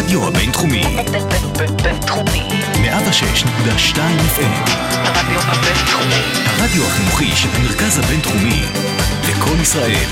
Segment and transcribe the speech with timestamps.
[0.00, 0.82] הרדיו הבינתחומי.
[1.82, 2.48] בינתחומי.
[2.74, 4.70] 106.2 FM.
[4.92, 6.22] הרדיו הבינתחומי.
[6.46, 8.62] הרדיו החינוכי של המרכז הבינתחומי.
[9.28, 10.08] לקום ישראל.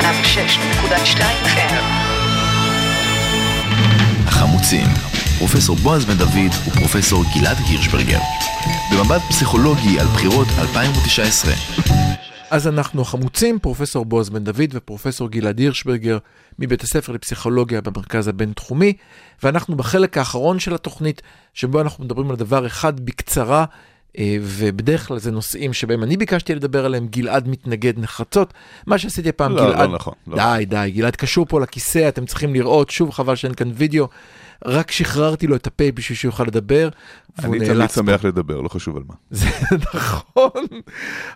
[0.00, 1.74] 106.2 FM.
[4.26, 4.86] החמוצים.
[5.38, 8.20] פרופסור בועז בן דוד ופרופסור גלעד הירשברגר.
[8.92, 11.52] במבט פסיכולוגי על בחירות 2019.
[12.54, 16.18] אז אנחנו החמוצים, פרופסור בועז בן דוד ופרופסור גלעד הירשברגר
[16.58, 18.92] מבית הספר לפסיכולוגיה במרכז הבינתחומי,
[19.42, 21.22] ואנחנו בחלק האחרון של התוכנית,
[21.54, 23.64] שבו אנחנו מדברים על דבר אחד בקצרה,
[24.18, 28.54] אה, ובדרך כלל זה נושאים שבהם אני ביקשתי לדבר עליהם, גלעד מתנגד נחרצות.
[28.86, 29.88] מה שעשיתי פעם, לא, גלעד...
[29.88, 30.36] לא נכון, לא.
[30.36, 34.08] די, די, גלעד קשור פה לכיסא, אתם צריכים לראות, שוב חבל שאין כאן וידאו.
[34.64, 36.88] רק שחררתי לו את הפה בשביל שהוא יוכל לדבר,
[37.38, 39.14] והוא אני תמיד נאלץ שמח לדבר, לא חשוב על מה.
[39.30, 39.46] זה
[39.94, 40.66] נכון.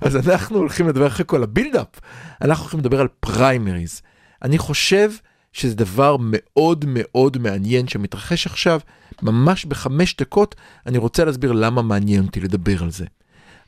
[0.01, 2.01] אז אנחנו הולכים לדבר אחרי כל הבילדאפ,
[2.43, 4.03] אנחנו הולכים לדבר על פריימריז.
[4.43, 5.11] אני חושב
[5.53, 8.81] שזה דבר מאוד מאוד מעניין שמתרחש עכשיו,
[9.23, 10.55] ממש בחמש דקות,
[10.87, 13.05] אני רוצה להסביר למה מעניין אותי לדבר על זה.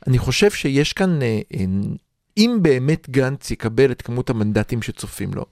[0.07, 1.65] אני חושב שיש כאן, אה, אה,
[2.37, 5.45] אם באמת גנץ יקבל את כמות המנדטים שצופים לו,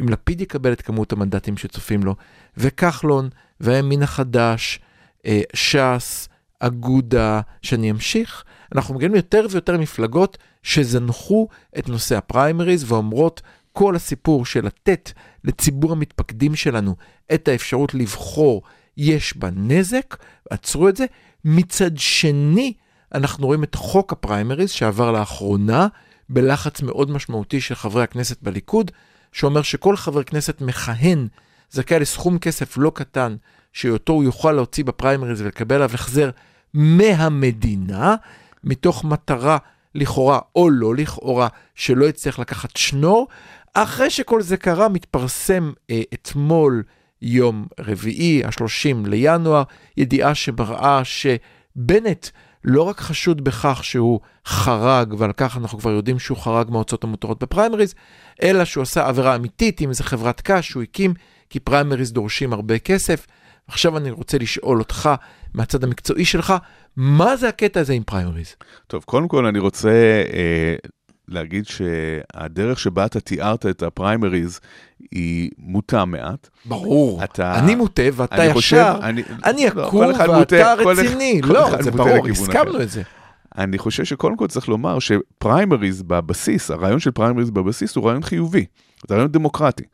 [0.00, 2.14] אם לפיד יקבל את כמות המנדטים שצופים לו,
[2.56, 3.28] וכחלון,
[3.60, 4.80] והימין החדש,
[5.26, 6.28] אה, ש"ס,
[6.60, 14.46] אגודה, שאני אמשיך, אנחנו מגיעים יותר ויותר מפלגות שזנחו את נושא הפריימריז ואומרות כל הסיפור
[14.46, 15.12] של לתת
[15.44, 16.96] לציבור המתפקדים שלנו
[17.34, 18.62] את האפשרות לבחור,
[18.96, 20.16] יש בה נזק,
[20.50, 21.04] עצרו את זה.
[21.44, 22.72] מצד שני,
[23.14, 25.88] אנחנו רואים את חוק הפריימריז שעבר לאחרונה
[26.28, 28.90] בלחץ מאוד משמעותי של חברי הכנסת בליכוד,
[29.32, 31.28] שאומר שכל חבר כנסת מכהן
[31.70, 33.36] זכאי לסכום כסף לא קטן,
[33.72, 36.30] שאותו הוא יוכל להוציא בפריימריז ולקבל עליו החזר
[36.74, 38.16] מהמדינה,
[38.64, 39.58] מתוך מטרה
[39.94, 43.28] לכאורה או לא לכאורה, שלא יצטרך לקחת שנור.
[43.74, 46.82] אחרי שכל זה קרה, מתפרסם אה, אתמול,
[47.22, 49.62] יום רביעי, ה-30 לינואר,
[49.96, 52.26] ידיעה שמראה שבנט
[52.64, 57.42] לא רק חשוד בכך שהוא חרג, ועל כך אנחנו כבר יודעים שהוא חרג מההוצאות המותרות
[57.42, 57.94] בפריימריז,
[58.42, 61.14] אלא שהוא עשה עבירה אמיתית עם איזה חברת קש שהוא הקים,
[61.50, 63.26] כי פריימריז דורשים הרבה כסף.
[63.68, 65.10] עכשיו אני רוצה לשאול אותך,
[65.54, 66.54] מהצד המקצועי שלך,
[66.96, 68.54] מה זה הקטע הזה עם פריימריז?
[68.86, 69.90] טוב, קודם כל אני רוצה
[70.34, 70.74] אה,
[71.28, 74.60] להגיד שהדרך שבה אתה תיארת את הפריימריז
[75.12, 76.48] היא מוטה מעט.
[76.64, 77.24] ברור.
[77.24, 80.94] אתה- אני מוטה ואתה אני ישר, חושב, אני, אני לא, כל אחד ואתה מוטה, כל
[81.00, 81.40] רציני.
[81.44, 82.82] כל לא, אחד זה ברור, הסכמנו אחר.
[82.82, 83.02] את זה.
[83.58, 88.64] אני חושב שקודם כל צריך לומר שפריימריז בבסיס, הרעיון של פריימריז בבסיס הוא רעיון חיובי,
[89.08, 89.84] זה רעיון דמוקרטי.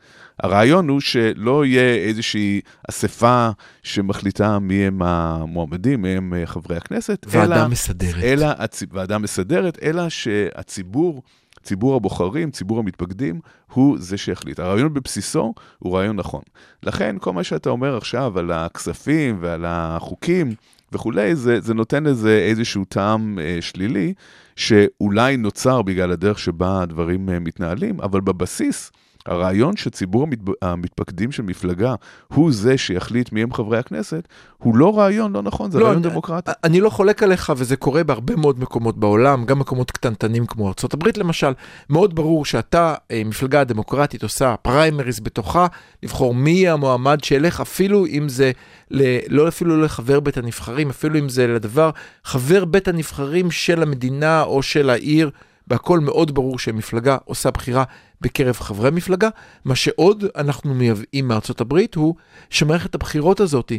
[0.43, 2.61] הרעיון הוא שלא יהיה איזושהי
[2.91, 3.51] אספה
[3.83, 8.25] שמחליטה מי הם המועמדים, מי הם אה, חברי הכנסת, ועדה אלא, מסדרת.
[8.25, 8.47] אלא.
[8.93, 11.23] ועדה מסדרת, אלא שהציבור,
[11.65, 13.41] ציבור הבוחרים, ציבור המתפקדים,
[13.73, 14.59] הוא זה שיחליט.
[14.59, 16.43] הרעיון בבסיסו הוא רעיון נכון.
[16.83, 20.55] לכן, כל מה שאתה אומר עכשיו על הכספים ועל החוקים
[20.93, 24.15] וכולי, זה, זה נותן לזה איזשהו טעם אה, שלילי,
[24.57, 28.93] שאולי נוצר בגלל הדרך שבה הדברים אה, מתנהלים, אבל בבסיס,
[29.27, 30.39] הרעיון שציבור המת...
[30.63, 31.95] המתפקדים של מפלגה
[32.35, 36.03] הוא זה שיחליט מי הם חברי הכנסת, הוא לא רעיון לא נכון, זה לא, רעיון
[36.03, 36.51] אני- דמוקרטי.
[36.65, 41.09] אני לא חולק עליך, וזה קורה בהרבה מאוד מקומות בעולם, גם מקומות קטנטנים כמו ארה"ב
[41.17, 41.53] למשל.
[41.91, 45.67] מאוד ברור שאתה, אה, מפלגה דמוקרטית, עושה פריימריז בתוכה,
[46.03, 48.51] לבחור מי יהיה המועמד שילך, אפילו אם זה,
[48.91, 51.91] ל, לא אפילו לחבר בית הנבחרים, אפילו אם זה לדבר,
[52.25, 55.31] חבר בית הנבחרים של המדינה או של העיר.
[55.69, 57.85] והכל מאוד ברור שמפלגה עושה בחירה
[58.21, 59.29] בקרב חברי מפלגה.
[59.65, 62.15] מה שעוד אנחנו מייבאים מארצות הברית הוא
[62.51, 63.73] שמערכת הבחירות הזאת,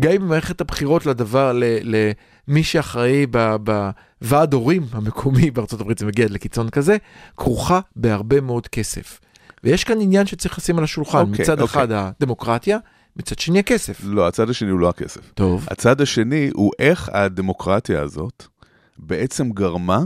[0.00, 3.26] גם אם מערכת הבחירות לדבר, למי שאחראי
[3.62, 6.96] בוועד הורים המקומי בארצות הברית, זה מגיע לקיצון כזה,
[7.36, 9.20] כרוכה בהרבה מאוד כסף.
[9.64, 11.64] ויש כאן עניין שצריך לשים על השולחן, אוקיי, מצד אוקיי.
[11.64, 12.78] אחד הדמוקרטיה,
[13.16, 14.00] מצד שני הכסף.
[14.04, 15.32] לא, הצד השני הוא לא הכסף.
[15.34, 15.66] טוב.
[15.70, 18.46] הצד השני הוא איך הדמוקרטיה הזאת
[18.98, 20.00] בעצם גרמה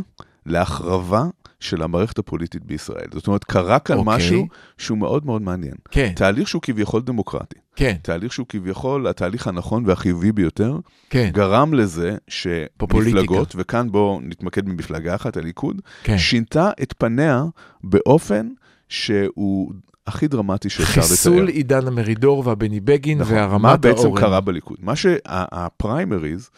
[0.46, 1.24] להחרבה
[1.60, 3.06] של המערכת הפוליטית בישראל.
[3.12, 4.16] זאת אומרת, קרה כאן אוקיי.
[4.16, 4.46] משהו
[4.78, 5.74] שהוא מאוד מאוד מעניין.
[5.90, 10.78] כן, תהליך שהוא כביכול דמוקרטי, כן, תהליך שהוא כביכול התהליך הנכון והחיובי ביותר,
[11.10, 12.16] כן, גרם לזה.
[12.28, 16.18] שמפלגות, וכאן בואו נתמקד במפלגה אחת, הליכוד, כן.
[16.18, 17.44] שינתה את פניה
[17.84, 18.48] באופן
[18.88, 19.72] שהוא
[20.06, 21.02] הכי דרמטי שאפשר לתאר.
[21.02, 23.34] חיסול עידן המרידור והבני בגין נכון.
[23.34, 24.20] והרמת מה בעצם האורן.
[24.20, 24.76] קרה בליכוד?
[24.80, 26.50] מה שהפריימריז,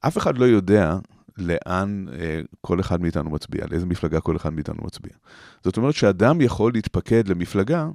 [0.00, 0.96] אף אחד לא יודע
[1.38, 5.12] לאן אה, כל אחד מאיתנו מצביע, לאיזה מפלגה כל אחד מאיתנו מצביע.
[5.64, 7.88] זאת אומרת שאדם יכול להתפקד למפלגה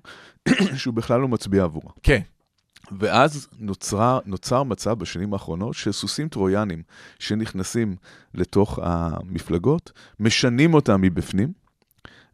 [0.78, 1.92] שהוא בכלל לא מצביע עבורה.
[2.04, 2.22] כן,
[3.00, 6.82] ואז נוצרה, נוצר מצב בשנים האחרונות שסוסים טרויאנים
[7.20, 7.96] שנכנסים
[8.34, 11.54] לתוך המפלגות, משנים אותם מבפנים,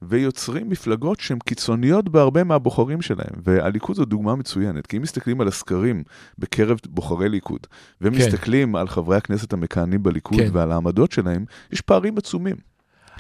[0.07, 3.41] ויוצרים מפלגות שהן קיצוניות בהרבה מהבוחרים שלהם.
[3.43, 6.03] והליכוד זו דוגמה מצוינת, כי אם מסתכלים על הסקרים
[6.39, 7.67] בקרב בוחרי ליכוד,
[8.01, 8.75] ומסתכלים כן.
[8.75, 10.49] על חברי הכנסת המכהנים בליכוד כן.
[10.53, 12.55] ועל העמדות שלהם, יש פערים עצומים.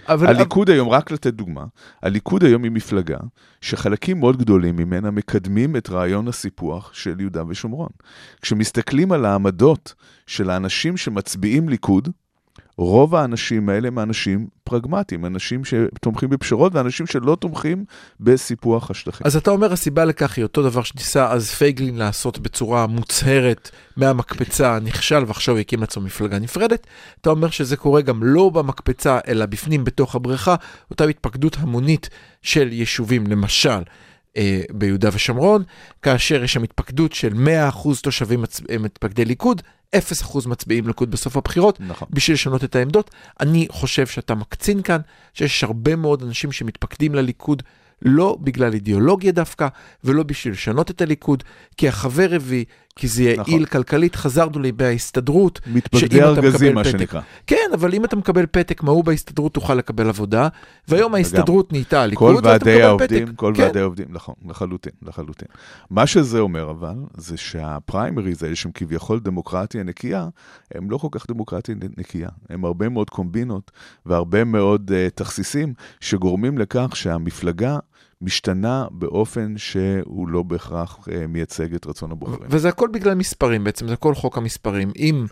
[0.07, 0.27] אבל...
[0.27, 1.65] הליכוד היום, רק לתת דוגמה,
[2.03, 3.17] הליכוד היום היא מפלגה
[3.61, 7.89] שחלקים מאוד גדולים ממנה מקדמים את רעיון הסיפוח של יהודה ושומרון.
[8.41, 9.93] כשמסתכלים על העמדות
[10.27, 12.09] של האנשים שמצביעים ליכוד,
[12.77, 17.85] רוב האנשים האלה הם אנשים פרגמטיים, אנשים שתומכים בפשרות ואנשים שלא תומכים
[18.19, 19.27] בסיפוח השטחים.
[19.27, 24.79] אז אתה אומר הסיבה לכך היא אותו דבר שניסה אז פייגלין לעשות בצורה מוצהרת מהמקפצה,
[24.79, 26.87] נכשל ועכשיו הקים לעצמו מפלגה נפרדת.
[27.21, 30.55] אתה אומר שזה קורה גם לא במקפצה אלא בפנים בתוך הבריכה,
[30.91, 32.09] אותה התפקדות המונית
[32.41, 33.81] של יישובים, למשל.
[34.37, 35.63] אה, ביהודה ושומרון,
[36.01, 38.43] כאשר יש שם התפקדות של 100% תושבים
[38.79, 39.61] מתפקדי ליכוד,
[39.95, 42.07] 0% מצביעים ליכוד בסוף הבחירות, נכון.
[42.11, 43.11] בשביל לשנות את העמדות.
[43.39, 44.99] אני חושב שאתה מקצין כאן,
[45.33, 47.63] שיש הרבה מאוד אנשים שמתפקדים לליכוד
[48.01, 49.67] לא בגלל אידיאולוגיה דווקא,
[50.03, 51.43] ולא בשביל לשנות את הליכוד,
[51.77, 53.65] כי החבר הביא, כי זה יעיל נכון.
[53.65, 55.61] כלכלית, חזרנו לימי ההסתדרות.
[55.67, 57.21] מתפקדי ארגזים, מה פתק, שנקרא.
[57.47, 60.47] כן, אבל אם אתה מקבל פתק מהוא בהסתדרות, תוכל לקבל עבודה,
[60.87, 63.35] והיום ההסתדרות נהייתה הליכוד, ואתה מקבל העובדים, פתק.
[63.35, 63.63] כל כן.
[63.63, 65.47] ועדי העובדים, נכון, לחלוטין, לחלוטין.
[65.89, 70.27] מה שזה אומר אבל, זה שהפריימריז האלה, שהם כביכול דמוקרטיה נקייה,
[70.75, 72.29] הם לא כל כך דמוקרטיה נקייה.
[72.49, 73.71] הם הרבה מאוד קומבינות
[74.05, 77.77] והרבה מאוד uh, תכסיסים, שגורמים לכך שהמפלגה...
[78.21, 82.47] משתנה באופן שהוא לא בהכרח uh, מייצג את רצון הבוחרים.
[82.49, 84.91] וזה הכל בגלל מספרים בעצם, זה כל חוק המספרים.
[84.95, 85.25] אם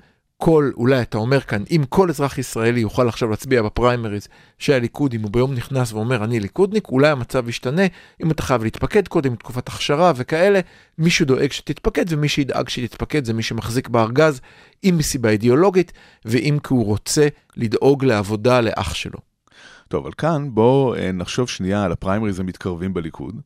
[0.43, 4.27] כל, אולי אתה אומר כאן, אם כל אזרח ישראלי יוכל עכשיו להצביע בפריימריז
[4.59, 7.81] של הליכוד, אם הוא ביום נכנס ואומר אני ליכודניק, אולי המצב ישתנה,
[8.23, 10.59] אם אתה חייב להתפקד קודם, תקופת הכשרה וכאלה,
[10.97, 14.41] מישהו דואג שתתפקד ומי שידאג שתתפקד זה מי שמחזיק בארגז,
[14.83, 15.91] אם מסיבה אידיאולוגית
[16.25, 17.27] ואם כי הוא רוצה
[17.57, 19.30] לדאוג לעבודה לאח שלו.
[19.91, 23.41] טוב, אבל כאן בואו אה, נחשוב שנייה על הפריימריז המתקרבים בליכוד,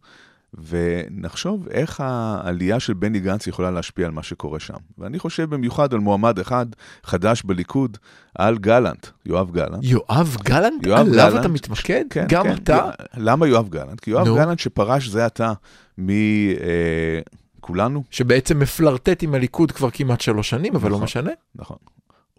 [0.68, 4.77] ונחשוב איך העלייה של בני גנץ יכולה להשפיע על מה שקורה שם.
[4.97, 6.65] ואני חושב במיוחד על מועמד אחד
[7.03, 7.97] חדש בליכוד,
[8.36, 9.83] על גלנט, יואב גלנט.
[9.83, 10.86] יואב גלנט?
[10.86, 12.03] יואב עליו גלנט, אתה מתמקד?
[12.09, 12.53] כן, גם כן.
[12.53, 12.89] אתה?
[13.18, 14.00] למה יואב גלנט?
[14.00, 14.36] כי יואב no.
[14.36, 15.53] גלנט שפרש זה עתה
[15.97, 16.09] מ...
[16.09, 17.19] אה,
[17.62, 18.03] כולנו.
[18.12, 21.31] שבעצם מפלרטט עם הליכוד כבר כמעט שלוש שנים, אבל לא נכון, לא משנה.
[21.56, 21.77] נכון.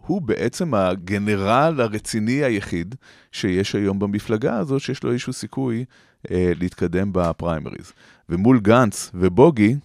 [0.07, 2.95] הוא בעצם הגנרל הרציני היחיד
[3.31, 5.85] שיש היום במפלגה הזאת, שיש לו איזשהו סיכוי
[6.31, 7.91] אה, להתקדם בפריימריז.
[8.29, 9.75] ומול גנץ ובוגי,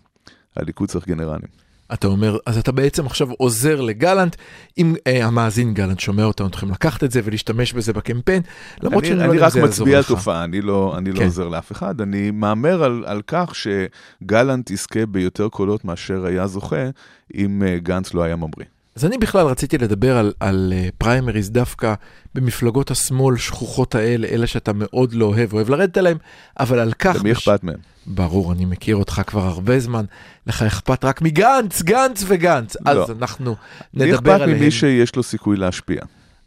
[0.56, 1.62] הליכוד צריך גנרלים.
[1.92, 4.36] אתה אומר, אז אתה בעצם עכשיו עוזר לגלנט,
[4.78, 8.42] אם אה, המאזין גלנט שומע אותנו, צריכים לקחת את זה ולהשתמש בזה בקמפיין,
[8.82, 9.64] למרות שאני לא יודע אם זה יעזור לך.
[9.64, 11.22] אני רק מצביע על תופעה, אני לא, אני לא כן.
[11.22, 16.46] לא עוזר לאף אחד, אני מהמר על, על כך שגלנט יזכה ביותר קולות מאשר היה
[16.46, 16.90] זוכה
[17.34, 18.66] אם אה, גנץ לא היה ממריא.
[18.96, 21.94] אז אני בכלל רציתי לדבר על, על פריימריז uh, דווקא
[22.34, 26.18] במפלגות השמאל שכוחות האלה, אלה שאתה מאוד לא אוהב, אוהב לרדת עליהם,
[26.60, 27.16] אבל על כך...
[27.20, 27.48] למי בש...
[27.48, 27.78] אכפת מהם?
[28.06, 30.04] ברור, אני מכיר אותך כבר הרבה זמן,
[30.46, 32.76] לך אכפת רק מגנץ, גנץ וגנץ.
[32.86, 32.90] לא.
[32.90, 33.56] אז אנחנו
[33.94, 34.48] נדבר עליהם.
[34.48, 36.02] לי אכפת ממי שיש לו סיכוי להשפיע.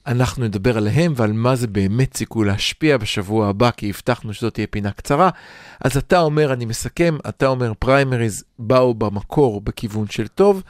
[0.07, 4.67] אנחנו נדבר עליהם ועל מה זה באמת סיכוי להשפיע בשבוע הבא, כי הבטחנו שזאת תהיה
[4.67, 5.29] פינה קצרה.
[5.81, 10.63] אז אתה אומר, אני מסכם, אתה אומר פריימריז באו במקור בכיוון של טוב.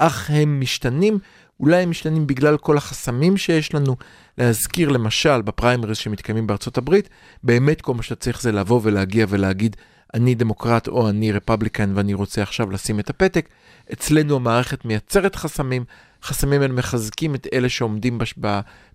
[0.00, 1.18] אך הם משתנים,
[1.60, 3.96] אולי הם משתנים בגלל כל החסמים שיש לנו.
[4.38, 7.08] להזכיר למשל בפריימריז שמתקיימים בארצות הברית,
[7.42, 9.76] באמת כל מה שאתה צריך זה לבוא ולהגיע ולהגיד,
[10.14, 13.48] אני דמוקרט או אני רפבליקן ואני רוצה עכשיו לשים את הפתק.
[13.92, 15.84] אצלנו המערכת מייצרת חסמים,
[16.22, 18.34] חסמים האלה מחזקים את אלה שעומדים בש...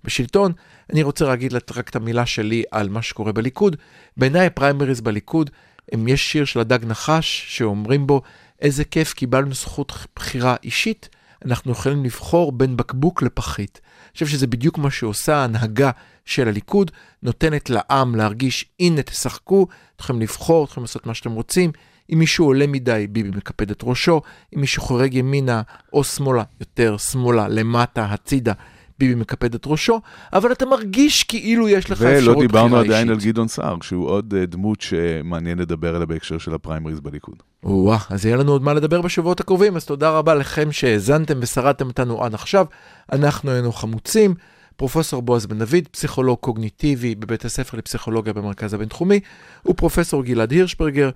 [0.04, 0.52] בשלטון.
[0.94, 3.76] אני רוצה להגיד רק את המילה שלי על מה שקורה בליכוד.
[4.18, 5.50] בעיניי הפריימריז בליכוד,
[5.92, 8.22] הם, יש שיר של הדג נחש שאומרים בו,
[8.62, 11.10] איזה כיף, קיבלנו זכות בחירה אישית,
[11.46, 13.82] אנחנו יכולים לבחור בין בקבוק לפחית.
[13.84, 15.92] אני חושב שזה בדיוק מה שעושה ההנהגה
[16.26, 16.92] של הליכוד,
[17.24, 21.72] נותנת לעם להרגיש, הנה תשחקו, אתם יכולים לבחור, אתם יכולים לעשות מה שאתם רוצים.
[22.14, 24.22] אם מישהו עולה מדי, ביבי מקפד את ראשו,
[24.56, 25.62] אם מישהו חורג ימינה
[25.94, 28.54] או שמאלה, יותר שמאלה, למטה, הצידה,
[29.00, 30.02] ביבי מקפד את ראשו,
[30.34, 32.30] אבל אתה מרגיש כאילו יש לך אפשרות בחירה אישית.
[32.30, 36.54] ולא דיברנו עדיין על גדעון סער, שהוא עוד uh, דמות שמעניין לדבר עליה בהקשר של
[36.54, 37.36] הפריימריז בליכוד.
[37.64, 41.88] וואה, אז יהיה לנו עוד מה לדבר בשבועות הקרובים, אז תודה רבה לכם שהאזנתם ושרדתם
[41.88, 42.66] אותנו עד עכשיו.
[43.12, 44.34] אנחנו היינו חמוצים.
[44.78, 49.20] פרופסור בועז בן דוד, פסיכולוג קוגניטיבי בבית הספר לפסיכולוגיה במרכז הבינתחומי,
[49.70, 51.10] ופרופסור גלעד הירשברגר,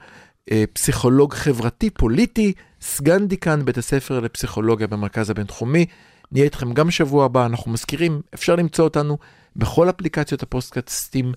[0.51, 5.85] אה, פסיכולוג חברתי פוליטי, סגן דיקן בית הספר לפסיכולוגיה במרכז הבינתחומי.
[6.31, 9.17] נהיה איתכם גם שבוע הבא, אנחנו מזכירים, אפשר למצוא אותנו
[9.55, 11.33] בכל אפליקציות הפוסטקאסטים.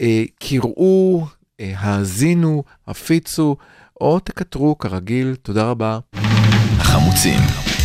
[0.00, 1.26] אה, קראו,
[1.60, 3.56] אה, האזינו, הפיצו,
[4.00, 5.34] או תקטרו כרגיל.
[5.42, 5.98] תודה רבה.
[6.78, 7.40] החמוצים,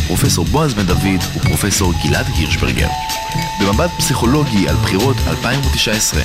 [0.06, 2.88] פרופסור בועז בן דוד ופרופסור גלעד הירשברגר.
[3.60, 6.22] במבט פסיכולוגי על בחירות 2019.